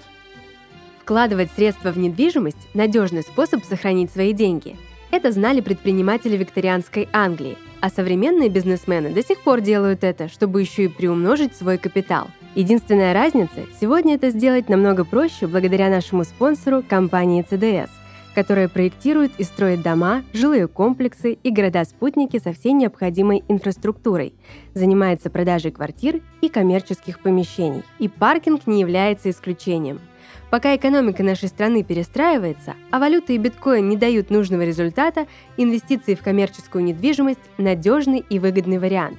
Вкладывать 1.05 1.51
средства 1.55 1.91
в 1.91 2.00
недвижимость– 2.00 2.57
надежный 2.74 3.21
способ 3.21 3.63
сохранить 3.63 4.09
свои 4.09 4.33
деньги. 4.33 4.75
Это 5.12 5.31
знали 5.31 5.62
предприниматели 5.62 6.35
викторианской 6.35 7.07
Англии, 7.13 7.59
а 7.79 7.91
современные 7.91 8.50
бизнесмены 8.50 9.12
до 9.12 9.21
сих 9.21 9.41
пор 9.41 9.62
делают 9.62 10.03
это, 10.03 10.29
чтобы 10.29 10.62
еще 10.62 10.85
и 10.85 10.88
приумножить 10.88 11.55
свой 11.55 11.77
капитал. 11.77 12.29
Единственная 12.55 13.13
разница– 13.13 13.67
сегодня 13.79 14.15
это 14.15 14.31
сделать 14.31 14.67
намного 14.67 15.05
проще 15.05 15.45
благодаря 15.45 15.91
нашему 15.91 16.24
спонсору 16.24 16.81
компании 16.81 17.45
CDS, 17.47 17.91
которая 18.33 18.67
проектирует 18.67 19.31
и 19.38 19.43
строит 19.43 19.83
дома, 19.83 20.24
жилые 20.33 20.67
комплексы 20.67 21.33
и 21.33 21.51
города-спутники 21.51 22.39
со 22.39 22.51
всей 22.51 22.71
необходимой 22.71 23.43
инфраструктурой, 23.47 24.33
занимается 24.74 25.29
продажей 25.29 25.69
квартир 25.69 26.21
и 26.41 26.50
коммерческих 26.50 27.19
помещений. 27.19 27.83
И 28.00 28.07
паркинг 28.07 28.65
не 28.65 28.79
является 28.79 29.29
исключением– 29.29 30.00
Пока 30.50 30.75
экономика 30.75 31.24
нашей 31.24 31.50
страны 31.50 31.84
перестраивается, 31.84 32.75
а 32.92 33.00
валюта 33.00 33.34
и 33.34 33.38
биткоин 33.38 33.89
не 33.89 33.98
дают 33.98 34.30
нужного 34.30 34.62
результата, 34.62 35.27
инвестиции 35.58 36.15
в 36.15 36.22
коммерческую 36.22 36.84
недвижимость– 36.84 37.39
надежный 37.58 38.24
и 38.30 38.39
выгодный 38.39 38.80
вариант. 38.80 39.18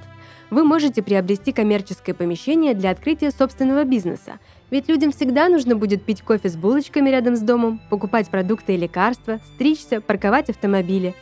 Вы 0.48 0.64
можете 0.64 1.02
приобрести 1.02 1.52
коммерческое 1.52 2.14
помещение 2.14 2.72
для 2.72 2.90
открытия 2.90 3.32
собственного 3.32 3.84
бизнеса, 3.84 4.38
ведь 4.70 4.88
людям 4.88 5.10
всегда 5.10 5.48
нужно 5.48 5.74
будет 5.74 6.04
пить 6.04 6.22
кофе 6.22 6.48
с 6.48 6.56
булочками 6.56 7.10
рядом 7.10 7.36
с 7.36 7.40
домом, 7.40 7.80
покупать 7.90 8.28
продукты 8.28 8.74
и 8.74 8.78
лекарства, 8.78 9.40
стричься, 9.54 10.00
парковать 10.00 10.48
автомобили. 10.48 11.14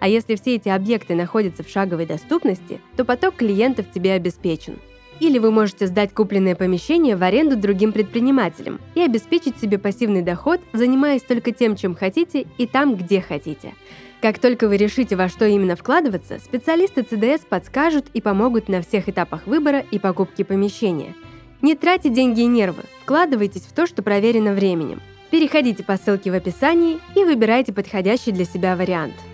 А 0.00 0.08
если 0.08 0.34
все 0.34 0.56
эти 0.56 0.68
объекты 0.68 1.14
находятся 1.14 1.62
в 1.62 1.68
шаговой 1.68 2.06
доступности, 2.06 2.80
то 2.96 3.04
поток 3.04 3.36
клиентов 3.36 3.86
тебе 3.92 4.12
обеспечен– 4.14 4.78
или 5.22 5.38
вы 5.38 5.52
можете 5.52 5.86
сдать 5.86 6.12
купленное 6.12 6.56
помещение 6.56 7.14
в 7.14 7.22
аренду 7.22 7.56
другим 7.56 7.92
предпринимателям 7.92 8.80
и 8.96 9.00
обеспечить 9.00 9.56
себе 9.56 9.78
пассивный 9.78 10.20
доход, 10.20 10.60
занимаясь 10.72 11.22
только 11.22 11.52
тем, 11.52 11.76
чем 11.76 11.94
хотите 11.94 12.44
и 12.58 12.66
там, 12.66 12.96
где 12.96 13.20
хотите. 13.20 13.74
Как 14.20 14.40
только 14.40 14.66
вы 14.66 14.76
решите, 14.76 15.14
во 15.14 15.28
что 15.28 15.44
именно 15.44 15.76
вкладываться, 15.76 16.40
специалисты 16.40 17.02
ЦДС 17.04 17.44
подскажут 17.48 18.06
и 18.12 18.20
помогут 18.20 18.68
на 18.68 18.82
всех 18.82 19.08
этапах 19.08 19.46
выбора 19.46 19.84
и 19.92 20.00
покупки 20.00 20.42
помещения. 20.42 21.14
Не 21.60 21.76
тратьте 21.76 22.10
деньги 22.10 22.40
и 22.40 22.46
нервы, 22.46 22.82
вкладывайтесь 23.04 23.62
в 23.62 23.72
то, 23.72 23.86
что 23.86 24.02
проверено 24.02 24.54
временем. 24.54 25.00
Переходите 25.30 25.84
по 25.84 25.98
ссылке 25.98 26.32
в 26.32 26.34
описании 26.34 26.98
и 27.14 27.22
выбирайте 27.22 27.72
подходящий 27.72 28.32
для 28.32 28.44
себя 28.44 28.74
вариант– 28.74 29.14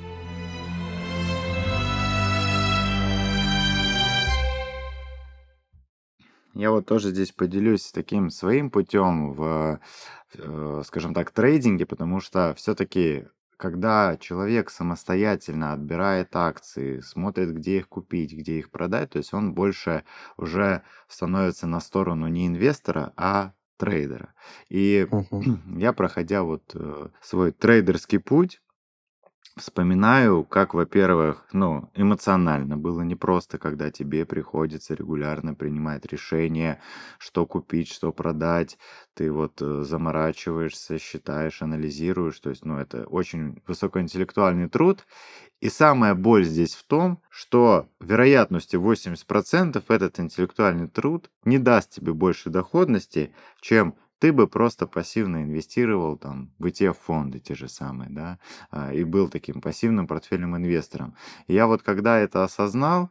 Я 6.59 6.73
вот 6.73 6.87
тоже 6.87 7.11
здесь 7.11 7.31
поделюсь 7.31 7.93
таким 7.93 8.31
своим 8.31 8.69
путем 8.71 9.33
в, 9.33 9.79
э, 10.35 10.83
скажем 10.85 11.15
так, 11.15 11.31
трейдинге, 11.31 11.87
потому 11.87 12.19
что 12.19 12.53
все-таки 12.57 13.29
когда 13.57 14.17
человек 14.17 14.69
самостоятельно 14.71 15.73
отбирает 15.73 16.35
акции, 16.35 16.99
смотрит, 16.99 17.55
где 17.55 17.79
их 17.79 17.89
купить, 17.89 18.33
где 18.33 18.59
их 18.59 18.71
продать, 18.71 19.11
то 19.11 19.19
есть 19.19 19.33
он 19.33 19.55
больше 19.55 20.03
уже 20.37 20.83
становится 21.07 21.69
на 21.69 21.79
сторону 21.79 22.27
не 22.27 22.49
инвестора, 22.49 23.13
а 23.17 23.53
трейдера. 23.77 24.35
И 24.69 25.07
Мгм. 25.13 25.63
я, 25.79 25.93
проходя 25.93 26.43
вот 26.43 26.73
э, 26.75 27.09
свой 27.21 27.53
трейдерский 27.53 28.19
путь, 28.19 28.61
Вспоминаю, 29.59 30.45
как, 30.45 30.73
во-первых, 30.73 31.45
ну, 31.53 31.91
эмоционально 31.95 32.77
было 32.77 33.03
непросто, 33.03 33.59
когда 33.59 33.91
тебе 33.91 34.25
приходится 34.25 34.95
регулярно 34.95 35.55
принимать 35.55 36.07
решения, 36.07 36.81
что 37.19 37.45
купить, 37.45 37.91
что 37.91 38.13
продать. 38.13 38.79
Ты 39.15 39.33
вот 39.33 39.61
э, 39.61 39.83
заморачиваешься, 39.83 40.99
считаешь, 40.99 41.61
анализируешь. 41.61 42.39
То 42.39 42.51
есть, 42.51 42.65
ну, 42.65 42.79
это 42.79 43.05
очень 43.07 43.61
высокоинтеллектуальный 43.67 44.69
труд. 44.69 45.05
И 45.61 45.71
самая 45.71 46.15
боль 46.15 46.45
здесь 46.45 46.75
в 46.75 46.85
том, 46.85 47.21
что 47.29 47.89
вероятностью 48.01 48.81
80% 48.81 49.83
этот 49.89 50.21
интеллектуальный 50.21 50.89
труд 50.89 51.31
не 51.45 51.59
даст 51.59 51.91
тебе 51.91 52.13
больше 52.13 52.49
доходности, 52.49 53.35
чем 53.61 53.97
ты 54.19 54.33
бы 54.33 54.47
просто 54.47 54.87
пассивно 54.87 55.43
инвестировал 55.43 56.17
там 56.17 56.53
в 56.59 56.67
ETF-фонды 56.67 57.39
те 57.39 57.55
же 57.55 57.69
самые, 57.69 58.11
да, 58.11 58.39
а, 58.71 58.93
и 58.93 59.05
был 59.05 59.29
таким 59.29 59.61
пассивным 59.61 60.07
портфельным 60.07 60.57
инвестором. 60.57 61.15
Я 61.47 61.67
вот 61.67 61.83
когда 61.83 62.19
это 62.19 62.45
осознал, 62.45 63.11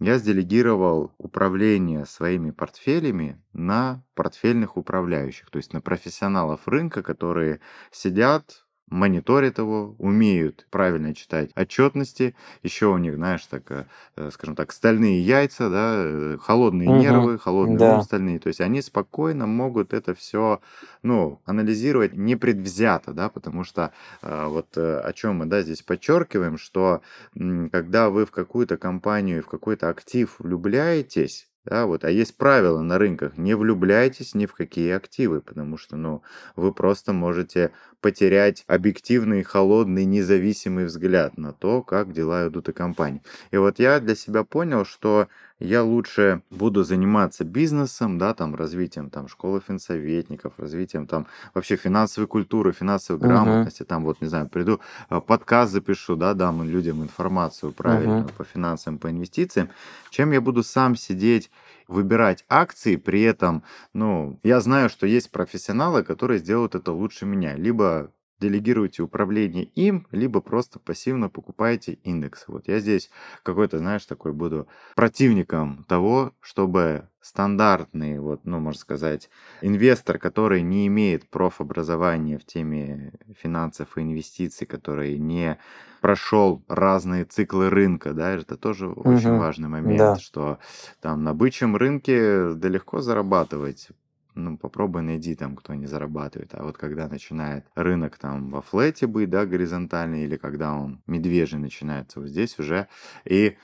я 0.00 0.18
сделегировал 0.18 1.12
управление 1.18 2.06
своими 2.06 2.52
портфелями 2.52 3.42
на 3.52 4.04
портфельных 4.14 4.76
управляющих, 4.76 5.50
то 5.50 5.56
есть 5.56 5.72
на 5.72 5.80
профессионалов 5.80 6.68
рынка, 6.68 7.02
которые 7.02 7.60
сидят 7.90 8.67
мониторят 8.90 9.58
его, 9.58 9.94
умеют 9.98 10.66
правильно 10.70 11.14
читать 11.14 11.50
отчетности. 11.56 12.34
Еще 12.62 12.86
у 12.86 12.98
них, 12.98 13.16
знаешь, 13.16 13.44
так, 13.46 13.70
э, 13.70 13.86
э, 14.16 14.30
скажем 14.32 14.56
так, 14.56 14.72
стальные 14.72 15.20
яйца, 15.22 15.70
да, 15.70 15.94
э, 15.96 16.36
холодные 16.40 16.90
Мгм. 16.92 16.92
нервы, 16.92 17.38
холодные 17.38 17.80
Да. 17.80 17.90
ум 17.90 18.00
стальные. 18.00 18.38
То 18.38 18.48
есть 18.48 18.60
они 18.60 18.82
спокойно 18.82 19.46
могут 19.46 19.92
это 19.92 20.14
все, 20.14 20.60
ну, 21.02 21.40
анализировать 21.44 22.14
непредвзято, 22.14 23.12
да, 23.12 23.28
потому 23.28 23.64
что 23.64 23.92
вот 24.22 24.76
о 24.76 25.12
чем 25.14 25.36
мы, 25.36 25.46
да, 25.46 25.62
здесь 25.62 25.82
подчеркиваем, 25.82 26.58
что 26.58 27.02
когда 27.72 28.10
вы 28.10 28.26
в 28.26 28.30
какую-то 28.30 28.76
компанию, 28.76 29.42
в 29.42 29.46
какой-то 29.48 29.88
актив 29.88 30.34
влюбляетесь, 30.38 31.47
да, 31.64 31.86
вот, 31.86 32.04
а 32.04 32.10
есть 32.10 32.36
правила 32.36 32.80
на 32.80 32.98
рынках, 32.98 33.36
не 33.36 33.54
влюбляйтесь 33.54 34.34
ни 34.34 34.46
в 34.46 34.54
какие 34.54 34.90
активы, 34.92 35.40
потому 35.42 35.76
что, 35.76 35.96
ну, 35.96 36.22
вы 36.56 36.72
просто 36.72 37.12
можете 37.12 37.72
потерять 38.00 38.64
объективный, 38.66 39.42
холодный, 39.42 40.04
независимый 40.06 40.86
взгляд 40.86 41.36
на 41.36 41.52
то, 41.52 41.82
как 41.82 42.12
дела 42.12 42.48
идут 42.48 42.68
у 42.70 42.72
компании. 42.72 43.22
И 43.50 43.56
вот 43.58 43.78
я 43.78 44.00
для 44.00 44.14
себя 44.14 44.44
понял, 44.44 44.84
что 44.86 45.28
я 45.60 45.82
лучше 45.82 46.42
буду 46.50 46.84
заниматься 46.84 47.44
бизнесом, 47.44 48.18
да, 48.18 48.34
там, 48.34 48.54
развитием 48.54 49.10
там 49.10 49.28
школы 49.28 49.60
финсоветников, 49.66 50.54
развитием 50.58 51.06
там 51.06 51.26
вообще 51.54 51.76
финансовой 51.76 52.28
культуры, 52.28 52.72
финансовой 52.72 53.20
грамотности, 53.20 53.82
там 53.84 54.04
вот, 54.04 54.20
не 54.20 54.28
знаю, 54.28 54.48
приду, 54.48 54.80
э, 55.10 55.20
подкаст 55.20 55.72
запишу, 55.72 56.16
да, 56.16 56.34
дам 56.34 56.62
людям 56.62 57.02
информацию 57.02 57.72
правильную 57.72 58.24
Мгм. 58.24 58.34
по 58.36 58.44
финансам, 58.44 58.98
по 58.98 59.10
инвестициям, 59.10 59.70
чем 60.10 60.32
я 60.32 60.40
буду 60.40 60.62
сам 60.62 60.96
сидеть 60.96 61.50
выбирать 61.88 62.44
акции, 62.48 62.96
при 62.96 63.22
этом, 63.22 63.62
ну, 63.94 64.38
я 64.42 64.60
знаю, 64.60 64.88
что 64.90 65.06
есть 65.06 65.30
профессионалы, 65.30 66.02
которые 66.04 66.38
сделают 66.38 66.74
это 66.74 66.92
лучше 66.92 67.26
меня. 67.26 67.56
Либо 67.56 68.10
делегируйте 68.40 69.02
управление 69.02 69.64
им, 69.64 70.06
либо 70.12 70.40
просто 70.40 70.78
пассивно 70.78 71.28
покупаете 71.28 71.94
индекс. 72.04 72.44
Вот 72.48 72.68
я 72.68 72.78
здесь 72.80 73.10
какой-то, 73.42 73.78
знаешь, 73.78 74.06
такой 74.06 74.32
буду 74.32 74.68
противником 74.94 75.84
того, 75.88 76.32
чтобы 76.40 77.08
стандартный, 77.20 78.18
вот, 78.20 78.44
ну, 78.44 78.58
можно 78.60 78.78
сказать, 78.80 79.28
инвестор, 79.60 80.18
который 80.18 80.62
не 80.62 80.86
имеет 80.86 81.28
профобразования 81.30 82.38
в 82.38 82.44
теме 82.46 83.12
финансов 83.36 83.98
и 83.98 84.02
инвестиций, 84.02 84.66
который 84.66 85.18
не 85.18 85.58
прошел 86.00 86.64
разные 86.68 87.24
циклы 87.24 87.70
рынка, 87.70 88.12
да, 88.14 88.30
это 88.34 88.56
тоже 88.56 88.88
очень 88.88 89.34
Мгм. 89.34 89.36
важный 89.36 89.68
момент, 89.68 90.16
Да. 90.16 90.18
что 90.18 90.58
там 91.00 91.22
на 91.24 91.34
бычьем 91.34 91.76
рынке 91.76 92.52
да 92.54 92.68
легко 92.68 93.00
зарабатывать. 93.00 93.88
Ну, 94.40 94.56
попробуй 94.56 95.02
найди 95.02 95.34
там, 95.34 95.56
кто 95.56 95.74
не 95.74 95.86
зарабатывает. 95.86 96.54
А 96.54 96.62
вот 96.62 96.78
когда 96.78 97.08
начинает 97.08 97.66
рынок 97.74 98.18
там 98.18 98.50
во 98.50 98.62
флете 98.62 99.08
быть, 99.08 99.30
да, 99.30 99.44
горизонтальный, 99.46 100.22
или 100.24 100.36
когда 100.36 100.74
он 100.74 101.02
медвежий 101.08 101.58
начинается, 101.58 102.20
вот 102.20 102.28
здесь 102.28 102.56
уже 102.60 102.86
и 103.24 103.58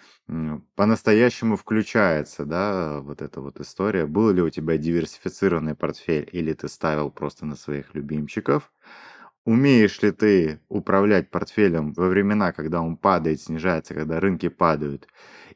по-настоящему 0.74 1.56
включается, 1.56 2.44
да, 2.44 3.00
вот 3.02 3.22
эта 3.22 3.40
вот 3.40 3.60
история. 3.60 4.06
Был 4.06 4.32
ли 4.32 4.42
у 4.42 4.50
тебя 4.50 4.76
диверсифицированный 4.76 5.76
портфель, 5.76 6.28
или 6.32 6.52
ты 6.54 6.66
ставил 6.68 7.10
просто 7.12 7.46
на 7.46 7.54
своих 7.54 7.94
любимчиков? 7.94 8.72
Умеешь 9.44 10.02
ли 10.02 10.10
ты 10.10 10.60
управлять 10.68 11.30
портфелем 11.30 11.92
во 11.92 12.08
времена, 12.08 12.52
когда 12.52 12.80
он 12.80 12.96
падает, 12.96 13.40
снижается, 13.42 13.94
когда 13.94 14.18
рынки 14.18 14.48
падают? 14.48 15.06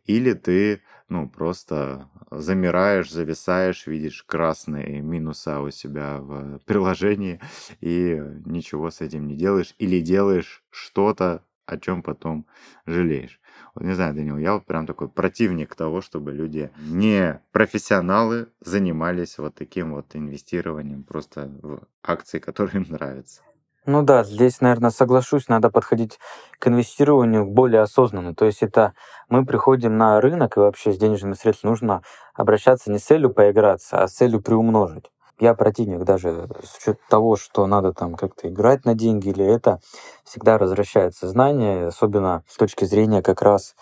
Или 0.04 0.34
ты, 0.34 0.82
ну, 1.08 1.28
просто 1.28 2.08
замираешь, 2.30 3.10
зависаешь, 3.10 3.86
видишь 3.86 4.22
красные 4.24 5.00
минуса 5.00 5.60
у 5.60 5.70
себя 5.70 6.18
в 6.20 6.58
приложении 6.66 7.40
и 7.80 8.20
ничего 8.44 8.90
с 8.90 9.00
этим 9.00 9.26
не 9.26 9.36
делаешь? 9.36 9.74
Или 9.78 10.00
делаешь 10.00 10.62
что-то, 10.70 11.42
о 11.66 11.78
чем 11.78 12.02
потом 12.02 12.46
жалеешь? 12.86 13.40
Вот 13.74 13.84
не 13.84 13.94
знаю, 13.94 14.14
Данил, 14.14 14.38
я 14.38 14.54
вот 14.54 14.66
прям 14.66 14.86
такой 14.86 15.08
противник 15.08 15.74
того, 15.74 16.00
чтобы 16.00 16.32
люди 16.32 16.70
не 16.76 17.40
профессионалы 17.52 18.48
занимались 18.60 19.38
вот 19.38 19.54
таким 19.54 19.92
вот 19.94 20.14
инвестированием 20.14 21.04
просто 21.04 21.50
в 21.62 21.82
акции, 22.02 22.38
которые 22.38 22.82
им 22.82 22.86
нравятся. 22.90 23.47
Ну 23.90 24.02
да, 24.02 24.22
здесь, 24.22 24.60
наверное, 24.60 24.90
соглашусь, 24.90 25.48
надо 25.48 25.70
подходить 25.70 26.18
к 26.58 26.68
инвестированию 26.68 27.46
более 27.46 27.80
осознанно. 27.80 28.34
То 28.34 28.44
есть 28.44 28.62
это 28.62 28.92
мы 29.30 29.46
приходим 29.46 29.96
на 29.96 30.20
рынок, 30.20 30.58
и 30.58 30.60
вообще 30.60 30.92
с 30.92 30.98
денежными 30.98 31.32
средствами 31.32 31.70
нужно 31.70 32.02
обращаться 32.34 32.92
не 32.92 32.98
с 32.98 33.04
целью 33.04 33.30
поиграться, 33.30 34.02
а 34.02 34.06
с 34.06 34.12
целью 34.12 34.42
приумножить. 34.42 35.10
Я 35.40 35.54
противник 35.54 36.04
даже 36.04 36.50
с 36.62 36.76
учетом 36.76 37.02
того, 37.08 37.36
что 37.36 37.66
надо 37.66 37.94
там 37.94 38.14
как-то 38.16 38.50
играть 38.50 38.84
на 38.84 38.92
деньги 38.92 39.30
или 39.30 39.46
это, 39.46 39.80
всегда 40.22 40.58
возвращает 40.58 41.14
сознание, 41.14 41.86
особенно 41.86 42.44
с 42.46 42.58
точки 42.58 42.84
зрения 42.84 43.22
как 43.22 43.40
раз 43.40 43.74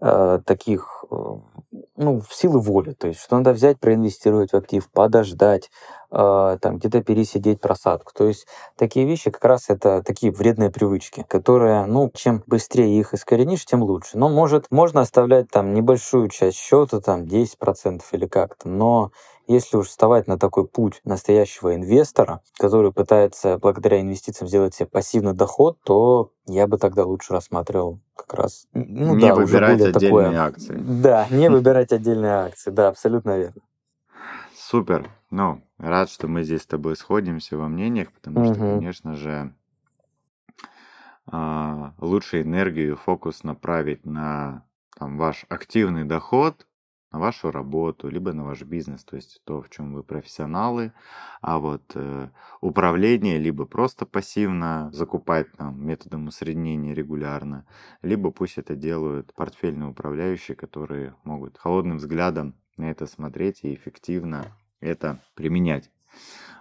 э, 0.00 0.40
таких, 0.44 1.04
э, 1.08 1.14
ну, 1.96 2.20
в 2.20 2.34
силы 2.34 2.60
воли. 2.60 2.92
То 2.92 3.08
есть, 3.08 3.20
что 3.20 3.36
надо 3.36 3.52
взять, 3.52 3.78
проинвестировать 3.78 4.52
в 4.52 4.56
актив, 4.56 4.88
подождать, 4.90 5.70
э, 6.10 6.58
там 6.60 6.78
где-то 6.78 7.02
пересидеть 7.02 7.60
просадку. 7.60 8.12
То 8.14 8.26
есть, 8.26 8.46
такие 8.76 9.06
вещи 9.06 9.30
как 9.30 9.44
раз 9.44 9.68
это 9.68 10.02
такие 10.02 10.32
вредные 10.32 10.70
привычки, 10.70 11.24
которые, 11.28 11.86
ну, 11.86 12.10
чем 12.14 12.42
быстрее 12.46 12.98
их 12.98 13.14
искоренишь, 13.14 13.64
тем 13.64 13.82
лучше. 13.82 14.18
Но 14.18 14.28
может, 14.28 14.66
можно 14.70 15.00
оставлять 15.00 15.48
там 15.50 15.74
небольшую 15.74 16.28
часть 16.28 16.58
счета, 16.58 17.00
там 17.00 17.24
10% 17.24 18.02
или 18.12 18.26
как-то, 18.26 18.68
но 18.68 19.10
если 19.48 19.76
уж 19.76 19.88
вставать 19.88 20.26
на 20.26 20.38
такой 20.38 20.66
путь 20.66 21.00
настоящего 21.04 21.74
инвестора, 21.74 22.40
который 22.58 22.92
пытается 22.92 23.58
благодаря 23.58 24.00
инвестициям 24.00 24.48
сделать 24.48 24.74
себе 24.74 24.86
пассивный 24.86 25.34
доход, 25.34 25.78
то 25.84 26.32
я 26.46 26.66
бы 26.66 26.78
тогда 26.78 27.04
лучше 27.04 27.32
рассматривал 27.32 28.00
как 28.26 28.40
раз, 28.40 28.66
ну 28.72 29.14
не 29.14 29.28
да, 29.28 29.34
уже 29.34 29.46
выбирать 29.46 29.78
более 29.78 29.88
отдельные 29.94 30.24
такое. 30.24 30.40
акции. 30.40 30.76
Да, 30.78 31.26
не 31.30 31.48
выбирать 31.50 31.92
отдельные 31.92 32.32
акции, 32.32 32.70
да, 32.70 32.88
абсолютно 32.88 33.38
верно. 33.38 33.62
Супер. 34.54 35.10
Ну, 35.30 35.62
рад, 35.78 36.10
что 36.10 36.28
мы 36.28 36.42
здесь 36.42 36.62
с 36.62 36.66
тобой 36.66 36.96
сходимся 36.96 37.56
во 37.56 37.68
мнениях, 37.68 38.12
потому 38.12 38.44
что, 38.44 38.54
конечно 38.54 39.14
же, 39.14 39.52
а, 41.26 41.94
лучше 41.98 42.42
энергию 42.42 42.92
и 42.92 42.96
фокус 42.96 43.44
направить 43.44 44.04
на 44.04 44.64
там, 44.98 45.18
ваш 45.18 45.44
активный 45.48 46.04
доход, 46.04 46.66
на 47.12 47.18
вашу 47.18 47.50
работу, 47.50 48.08
либо 48.08 48.32
на 48.32 48.44
ваш 48.44 48.62
бизнес, 48.62 49.04
то 49.04 49.16
есть 49.16 49.40
то, 49.44 49.62
в 49.62 49.70
чем 49.70 49.94
вы 49.94 50.02
профессионалы, 50.02 50.92
а 51.40 51.58
вот 51.58 51.92
э, 51.94 52.30
управление 52.60 53.38
либо 53.38 53.64
просто 53.66 54.06
пассивно 54.06 54.90
закупать 54.92 55.50
там 55.52 55.84
методом 55.86 56.26
усреднения 56.26 56.94
регулярно, 56.94 57.66
либо 58.02 58.30
пусть 58.30 58.58
это 58.58 58.74
делают 58.74 59.32
портфельные 59.34 59.90
управляющие, 59.90 60.56
которые 60.56 61.14
могут 61.24 61.58
холодным 61.58 61.98
взглядом 61.98 62.54
на 62.76 62.90
это 62.90 63.06
смотреть 63.06 63.64
и 63.64 63.74
эффективно 63.74 64.56
это 64.80 65.22
применять. 65.34 65.90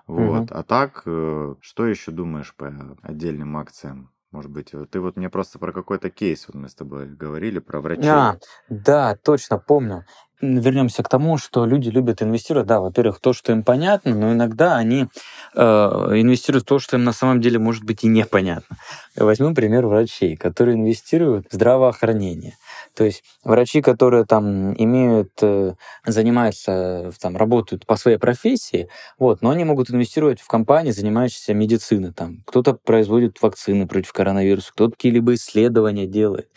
Вот. 0.07 0.51
А 0.51 0.63
так, 0.63 1.03
э, 1.05 1.55
что 1.61 1.85
еще 1.85 2.11
думаешь 2.11 2.53
по 2.55 2.97
отдельным 3.01 3.57
акциям? 3.57 4.11
Может 4.35 4.51
быть, 4.51 4.73
вот 4.73 4.89
ты 4.89 4.99
вот 4.99 5.15
мне 5.15 5.29
просто 5.29 5.59
про 5.59 5.71
какой-то 5.71 6.09
кейс, 6.09 6.45
вот 6.47 6.55
мы 6.55 6.67
с 6.67 6.75
тобой 6.75 7.07
говорили, 7.07 7.59
про 7.59 7.79
врачей. 7.79 8.09
А, 8.09 8.35
да, 8.67 9.15
точно 9.15 9.57
помню. 9.57 10.03
вернемся 10.41 11.03
к 11.03 11.09
тому, 11.09 11.37
что 11.37 11.65
люди 11.65 11.87
любят 11.87 12.21
инвестировать, 12.21 12.67
да, 12.67 12.81
во-первых, 12.81 13.21
то, 13.21 13.31
что 13.31 13.53
им 13.53 13.63
понятно, 13.63 14.13
но 14.13 14.33
иногда 14.33 14.75
они 14.75 15.07
э, 15.55 15.61
инвестируют 15.61 16.65
в 16.65 16.67
то, 16.67 16.79
что 16.79 16.97
им 16.97 17.05
на 17.05 17.13
самом 17.13 17.39
деле 17.39 17.59
может 17.59 17.85
быть 17.85 18.03
и 18.03 18.07
непонятно. 18.07 18.75
Возьмем 19.15 19.55
пример 19.55 19.87
врачей, 19.87 20.35
которые 20.35 20.75
инвестируют 20.75 21.47
в 21.49 21.55
здравоохранение. 21.55 22.57
То 22.95 23.03
есть 23.03 23.23
врачи, 23.43 23.81
которые 23.81 24.25
там 24.25 24.73
имеют, 24.73 25.31
э, 25.41 25.75
занимаются, 26.05 27.11
там, 27.19 27.37
работают 27.37 27.85
по 27.85 27.95
своей 27.97 28.17
профессии, 28.17 28.89
вот, 29.19 29.41
но 29.41 29.51
они 29.51 29.65
могут 29.65 29.89
инвестировать 29.91 30.39
в 30.39 30.47
компании, 30.47 30.91
занимающиеся 30.91 31.53
медициной. 31.53 32.13
Там. 32.13 32.43
Кто-то 32.45 32.73
производит 32.73 33.41
вакцины 33.41 33.87
против 33.87 34.13
коронавируса, 34.13 34.71
кто-то 34.71 34.91
какие-либо 34.91 35.33
исследования 35.35 36.07
делает. 36.07 36.49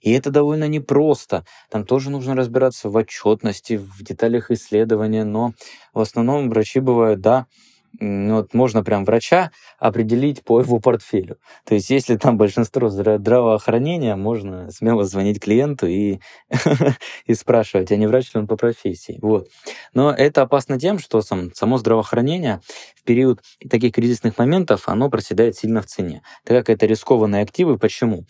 И 0.00 0.10
это 0.12 0.30
довольно 0.30 0.66
непросто. 0.66 1.44
Там 1.70 1.86
тоже 1.86 2.10
нужно 2.10 2.34
разбираться 2.34 2.88
в 2.88 2.96
отчетности, 2.96 3.74
в 3.74 4.02
деталях 4.02 4.50
исследования, 4.50 5.24
но 5.24 5.52
в 5.94 6.00
основном 6.00 6.50
врачи 6.50 6.80
бывают, 6.80 7.20
да, 7.20 7.46
вот 8.00 8.54
можно 8.54 8.82
прям 8.82 9.04
врача 9.04 9.50
определить 9.78 10.42
по 10.42 10.60
его 10.60 10.78
портфелю. 10.80 11.36
То 11.64 11.74
есть, 11.74 11.90
если 11.90 12.16
там 12.16 12.36
большинство 12.36 12.88
здравоохранения, 12.88 14.16
можно 14.16 14.70
смело 14.70 15.04
звонить 15.04 15.40
клиенту 15.40 15.86
и, 15.86 16.20
и 17.26 17.34
спрашивать, 17.34 17.92
а 17.92 17.96
не 17.96 18.06
врач 18.06 18.32
ли 18.34 18.40
он 18.40 18.46
по 18.46 18.56
профессии. 18.56 19.18
Вот. 19.20 19.48
Но 19.94 20.10
это 20.10 20.42
опасно 20.42 20.78
тем, 20.78 20.98
что 20.98 21.20
сам, 21.22 21.52
само 21.54 21.78
здравоохранение 21.78 22.60
в 22.96 23.04
период 23.04 23.40
таких 23.70 23.92
кризисных 23.92 24.38
моментов, 24.38 24.88
оно 24.88 25.10
проседает 25.10 25.56
сильно 25.56 25.82
в 25.82 25.86
цене. 25.86 26.22
Так 26.44 26.56
как 26.58 26.70
это 26.70 26.86
рискованные 26.86 27.42
активы. 27.42 27.78
Почему? 27.78 28.24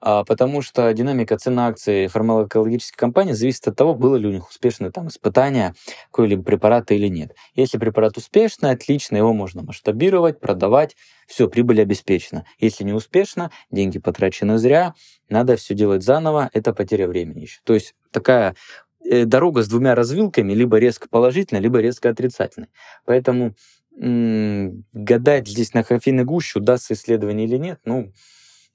А, 0.00 0.24
потому 0.24 0.62
что 0.62 0.92
динамика 0.94 1.36
цен 1.36 1.58
акций 1.58 2.06
фармакологической 2.06 2.96
компании 2.96 3.32
зависит 3.32 3.68
от 3.68 3.76
того, 3.76 3.94
было 3.94 4.16
ли 4.16 4.28
у 4.28 4.32
них 4.32 4.48
успешное 4.48 4.90
там 4.90 5.08
испытание 5.08 5.74
какой-либо 6.10 6.42
препарата 6.42 6.94
или 6.94 7.08
нет. 7.08 7.34
Если 7.54 7.76
препарат 7.76 8.16
успешный, 8.16 8.70
отлично, 8.70 9.16
его 9.16 9.34
можно 9.34 9.62
масштабировать, 9.62 10.40
продавать, 10.40 10.96
все, 11.26 11.48
прибыль 11.48 11.82
обеспечена. 11.82 12.46
Если 12.58 12.82
не 12.82 12.94
успешно, 12.94 13.50
деньги 13.70 13.98
потрачены 13.98 14.58
зря, 14.58 14.94
надо 15.28 15.56
все 15.56 15.74
делать 15.74 16.02
заново, 16.02 16.50
это 16.54 16.72
потеря 16.72 17.06
времени 17.06 17.40
еще. 17.42 17.60
То 17.64 17.74
есть 17.74 17.94
такая 18.10 18.56
э, 19.04 19.26
дорога 19.26 19.62
с 19.62 19.68
двумя 19.68 19.94
развилками, 19.94 20.54
либо 20.54 20.78
резко 20.78 21.08
положительная, 21.08 21.60
либо 21.60 21.78
резко 21.78 22.08
отрицательная. 22.08 22.70
Поэтому 23.04 23.54
гадать 23.92 25.46
здесь 25.46 25.74
на 25.74 25.84
кофейной 25.84 26.24
гуще, 26.24 26.58
удастся 26.58 26.94
исследование 26.94 27.46
или 27.46 27.56
нет, 27.58 27.80
ну, 27.84 28.12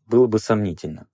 было 0.08 0.28
бы 0.28 0.40
сомнительно. 0.40 1.08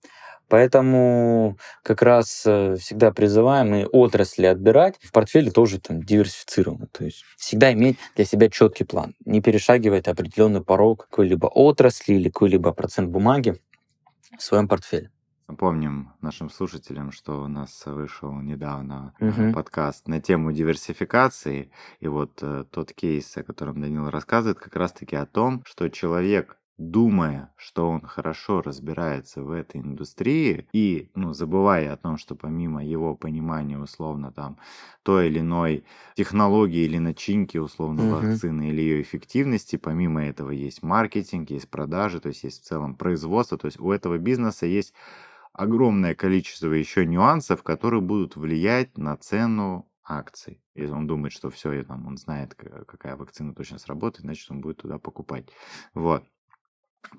Поэтому 0.52 1.56
как 1.82 2.02
раз 2.02 2.42
э, 2.44 2.76
всегда 2.76 3.10
призываем 3.10 3.74
и 3.74 3.84
отрасли 3.84 4.44
отбирать, 4.44 4.96
в 5.00 5.10
портфеле 5.10 5.50
тоже 5.50 5.80
там 5.80 6.02
диверсифицировано. 6.02 6.88
То 6.88 7.04
есть 7.06 7.24
всегда 7.38 7.72
иметь 7.72 7.96
для 8.16 8.26
себя 8.26 8.50
четкий 8.50 8.84
план, 8.84 9.14
не 9.24 9.40
перешагивать 9.40 10.08
определенный 10.08 10.62
порог 10.62 11.06
какой-либо 11.08 11.46
отрасли 11.46 12.12
или 12.12 12.28
какой-либо 12.28 12.72
процент 12.72 13.08
бумаги 13.08 13.56
в 14.38 14.42
своем 14.42 14.68
портфеле. 14.68 15.10
Напомним 15.48 16.12
нашим 16.20 16.50
слушателям, 16.50 17.12
что 17.12 17.42
у 17.42 17.48
нас 17.48 17.84
вышел 17.86 18.32
недавно 18.32 19.14
угу. 19.20 19.52
подкаст 19.54 20.06
на 20.06 20.20
тему 20.20 20.52
диверсификации. 20.52 21.70
И 22.00 22.08
вот 22.08 22.38
э, 22.42 22.64
тот 22.70 22.92
кейс, 22.92 23.36
о 23.36 23.42
котором 23.42 23.80
Данил 23.80 24.10
рассказывает, 24.10 24.58
как 24.58 24.76
раз-таки 24.76 25.16
о 25.16 25.26
том, 25.26 25.62
что 25.64 25.88
человек 25.88 26.58
думая, 26.78 27.52
что 27.56 27.88
он 27.88 28.00
хорошо 28.00 28.62
разбирается 28.62 29.42
в 29.42 29.50
этой 29.50 29.80
индустрии 29.80 30.66
и, 30.72 31.10
ну, 31.14 31.32
забывая 31.32 31.92
о 31.92 31.96
том, 31.96 32.16
что 32.16 32.34
помимо 32.34 32.84
его 32.84 33.14
понимания 33.14 33.78
условно 33.78 34.32
там 34.32 34.58
той 35.02 35.28
или 35.28 35.40
иной 35.40 35.84
технологии 36.16 36.84
или 36.84 36.98
начинки 36.98 37.58
условно 37.58 38.04
угу. 38.04 38.26
вакцины 38.26 38.70
или 38.70 38.80
ее 38.80 39.02
эффективности, 39.02 39.76
помимо 39.76 40.24
этого 40.24 40.50
есть 40.50 40.82
маркетинг, 40.82 41.50
есть 41.50 41.68
продажи, 41.68 42.20
то 42.20 42.28
есть 42.28 42.42
есть 42.44 42.62
в 42.62 42.66
целом 42.66 42.96
производство, 42.96 43.58
то 43.58 43.66
есть 43.66 43.78
у 43.78 43.90
этого 43.90 44.18
бизнеса 44.18 44.66
есть 44.66 44.94
огромное 45.52 46.14
количество 46.14 46.72
еще 46.72 47.04
нюансов, 47.06 47.62
которые 47.62 48.00
будут 48.00 48.36
влиять 48.36 48.96
на 48.96 49.16
цену 49.16 49.88
акций. 50.04 50.60
Если 50.74 50.92
он 50.92 51.06
думает, 51.06 51.32
что 51.32 51.50
все, 51.50 51.72
и 51.72 51.82
там, 51.84 52.06
он 52.06 52.16
знает, 52.16 52.54
какая 52.54 53.16
вакцина 53.16 53.54
точно 53.54 53.78
сработает, 53.78 54.22
значит, 54.22 54.50
он 54.50 54.60
будет 54.60 54.78
туда 54.78 54.98
покупать. 54.98 55.46
Вот. 55.94 56.24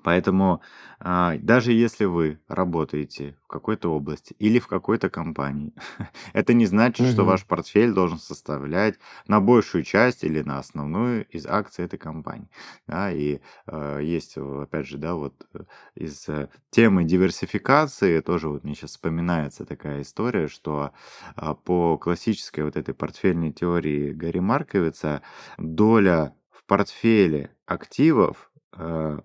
Поэтому 0.02 0.60
а, 0.98 1.36
даже 1.38 1.72
если 1.72 2.04
вы 2.04 2.40
работаете 2.48 3.36
в 3.44 3.46
какой-то 3.46 3.90
области 3.90 4.34
или 4.38 4.58
в 4.58 4.66
какой-то 4.66 5.10
компании, 5.10 5.74
это 6.32 6.54
не 6.54 6.66
значит, 6.66 7.06
что 7.08 7.24
ваш 7.24 7.44
портфель 7.44 7.92
должен 7.92 8.18
составлять 8.18 8.98
на 9.28 9.40
большую 9.40 9.84
часть 9.84 10.24
или 10.24 10.42
на 10.42 10.58
основную 10.58 11.26
из 11.26 11.46
акций 11.46 11.84
этой 11.84 11.98
компании. 11.98 12.48
Да, 12.86 13.12
и 13.12 13.40
э, 13.66 14.00
есть, 14.02 14.36
опять 14.36 14.86
же, 14.86 14.98
да, 14.98 15.14
вот 15.14 15.46
э, 15.54 15.64
из 15.94 16.28
э, 16.28 16.48
темы 16.70 17.04
диверсификации 17.04 18.20
тоже 18.20 18.48
вот 18.48 18.64
мне 18.64 18.74
сейчас 18.74 18.90
вспоминается 18.92 19.64
такая 19.64 20.02
история, 20.02 20.48
что 20.48 20.92
э, 21.36 21.54
по 21.64 21.98
классической 21.98 22.64
вот 22.64 22.76
этой 22.76 22.94
портфельной 22.94 23.52
теории 23.52 24.12
Гарри 24.12 24.40
Марковица 24.40 25.22
доля 25.58 26.34
в 26.50 26.64
портфеле 26.64 27.54
активов 27.66 28.50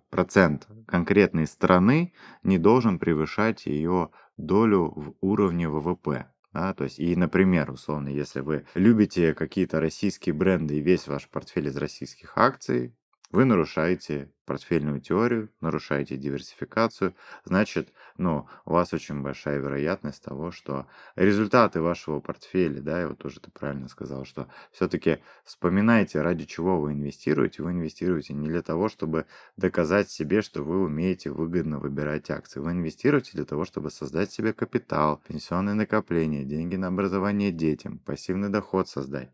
процент 0.10 0.68
конкретной 0.88 1.48
страны 1.48 2.14
не 2.44 2.58
должен 2.58 3.00
превышать 3.00 3.66
ее 3.66 4.12
долю 4.38 4.92
в 4.96 5.16
уровне 5.22 5.68
ВВП. 5.68 6.32
Да, 6.52 6.74
то 6.74 6.86
есть, 6.86 7.00
и, 7.00 7.16
например, 7.16 7.70
условно, 7.70 8.10
если 8.10 8.40
вы 8.40 8.66
любите 8.74 9.36
какие-то 9.36 9.80
российские 9.80 10.34
бренды 10.34 10.78
и 10.78 10.82
весь 10.82 11.08
ваш 11.08 11.30
портфель 11.30 11.68
из 11.68 11.78
российских 11.78 12.38
акций, 12.38 12.96
вы 13.32 13.46
нарушаете 13.46 14.32
портфельную 14.46 15.00
теорию, 15.00 15.52
нарушаете 15.62 16.18
диверсификацию, 16.18 17.16
значит, 17.46 17.94
ну, 18.18 18.48
у 18.66 18.74
вас 18.74 18.94
очень 18.94 19.22
большая 19.22 19.60
вероятность 19.60 20.24
того, 20.24 20.52
что 20.52 20.88
результаты 21.16 21.82
вашего 21.82 22.20
портфеля, 22.20 22.82
да, 22.82 23.04
и 23.04 23.06
вот 23.06 23.20
тоже 23.20 23.40
ты 23.40 23.52
правильно 23.52 23.88
сказал, 23.88 24.26
что 24.26 24.48
все-таки 24.72 25.20
вспоминайте, 25.44 26.22
ради 26.22 26.46
чего 26.46 26.80
вы 26.82 26.94
инвестируете. 26.94 27.62
Вы 27.62 27.72
инвестируете 27.72 28.34
не 28.34 28.48
для 28.48 28.64
того, 28.64 28.90
чтобы 28.90 29.28
доказать 29.58 30.10
себе, 30.10 30.42
что 30.42 30.64
вы 30.64 30.82
умеете 30.82 31.30
выгодно 31.30 31.78
выбирать 31.80 32.32
акции. 32.32 32.60
Вы 32.60 32.72
инвестируете 32.72 33.32
для 33.34 33.46
того, 33.46 33.66
чтобы 33.66 33.92
создать 33.92 34.32
себе 34.32 34.54
капитал, 34.54 35.22
пенсионные 35.28 35.76
накопления, 35.76 36.44
деньги 36.44 36.76
на 36.76 36.88
образование 36.88 37.52
детям, 37.52 38.00
пассивный 38.00 38.50
доход 38.50 38.88
создать. 38.90 39.32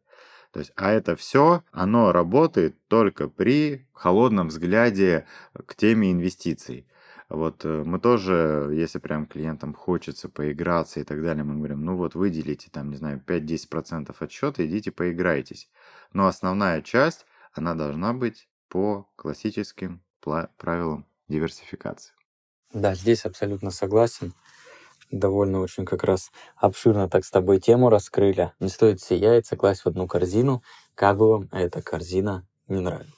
То 0.56 0.60
есть, 0.60 0.72
а 0.78 0.90
это 0.94 1.18
все, 1.18 1.66
оно 1.74 2.14
работает 2.14 2.78
только 2.88 3.28
при 3.28 3.86
холодном 3.92 4.48
взгляде 4.48 5.28
к 5.68 5.76
теме 5.76 6.14
инвестиций. 6.14 6.88
Вот 7.28 7.66
э, 7.66 7.84
мы 7.86 8.00
тоже, 8.00 8.70
если 8.72 9.00
прям 9.00 9.26
клиентам 9.26 9.74
хочется 9.74 10.30
поиграться 10.30 11.02
и 11.02 11.04
так 11.04 11.22
далее, 11.22 11.44
мы 11.44 11.58
говорим, 11.58 11.84
ну 11.84 11.98
вот 11.98 12.16
выделите 12.16 12.70
там, 12.72 12.90
не 12.90 12.96
знаю, 12.96 13.22
5-10% 13.28 14.16
от 14.18 14.32
счета, 14.32 14.66
идите 14.66 14.94
поиграйтесь. 14.94 15.70
Но 16.14 16.26
основная 16.26 16.82
часть, 16.82 17.26
она 17.52 17.76
должна 17.76 18.14
быть 18.14 18.48
по 18.70 19.10
классическим 19.18 20.02
правилам 20.22 21.06
диверсификации. 21.28 22.14
Да, 22.72 22.96
здесь 22.96 23.26
абсолютно 23.26 23.72
согласен 23.72 24.34
довольно 25.12 25.60
очень 25.60 25.86
как 25.86 26.04
раз 26.04 26.32
обширно 26.56 27.10
так 27.10 27.26
с 27.26 27.32
тобой 27.32 27.60
тему 27.60 27.90
раскрыли. 27.90 28.52
Не 28.60 28.70
стоит 28.70 29.00
все 29.00 29.16
яйца 29.16 29.56
класть 29.56 29.82
в 29.82 29.88
одну 29.88 30.08
корзину, 30.08 30.64
как 30.96 31.18
бы 31.18 31.30
вам 31.30 31.50
эта 31.52 31.82
корзина 31.82 32.48
не 32.68 32.80
нравилась. 32.80 33.12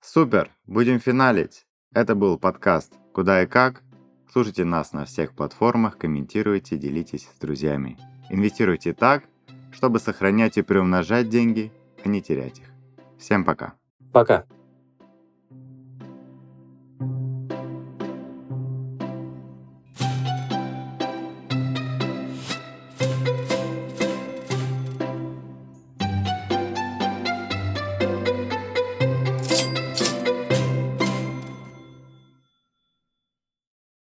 Супер! 0.00 0.50
Будем 0.66 1.00
финалить. 1.00 1.66
Это 1.92 2.14
был 2.14 2.38
подкаст 2.38 2.92
«Куда 3.12 3.42
и 3.42 3.46
как». 3.46 3.82
Слушайте 4.30 4.64
нас 4.64 4.92
на 4.92 5.04
всех 5.04 5.34
платформах, 5.34 5.96
комментируйте, 5.96 6.76
делитесь 6.76 7.28
с 7.34 7.38
друзьями. 7.38 7.98
Инвестируйте 8.30 8.92
так, 8.92 9.24
чтобы 9.72 9.98
сохранять 9.98 10.58
и 10.58 10.62
приумножать 10.62 11.28
деньги, 11.28 11.72
а 12.04 12.08
не 12.08 12.20
терять 12.20 12.58
их. 12.58 12.66
Всем 13.18 13.44
пока. 13.44 13.74
Пока. 14.12 14.44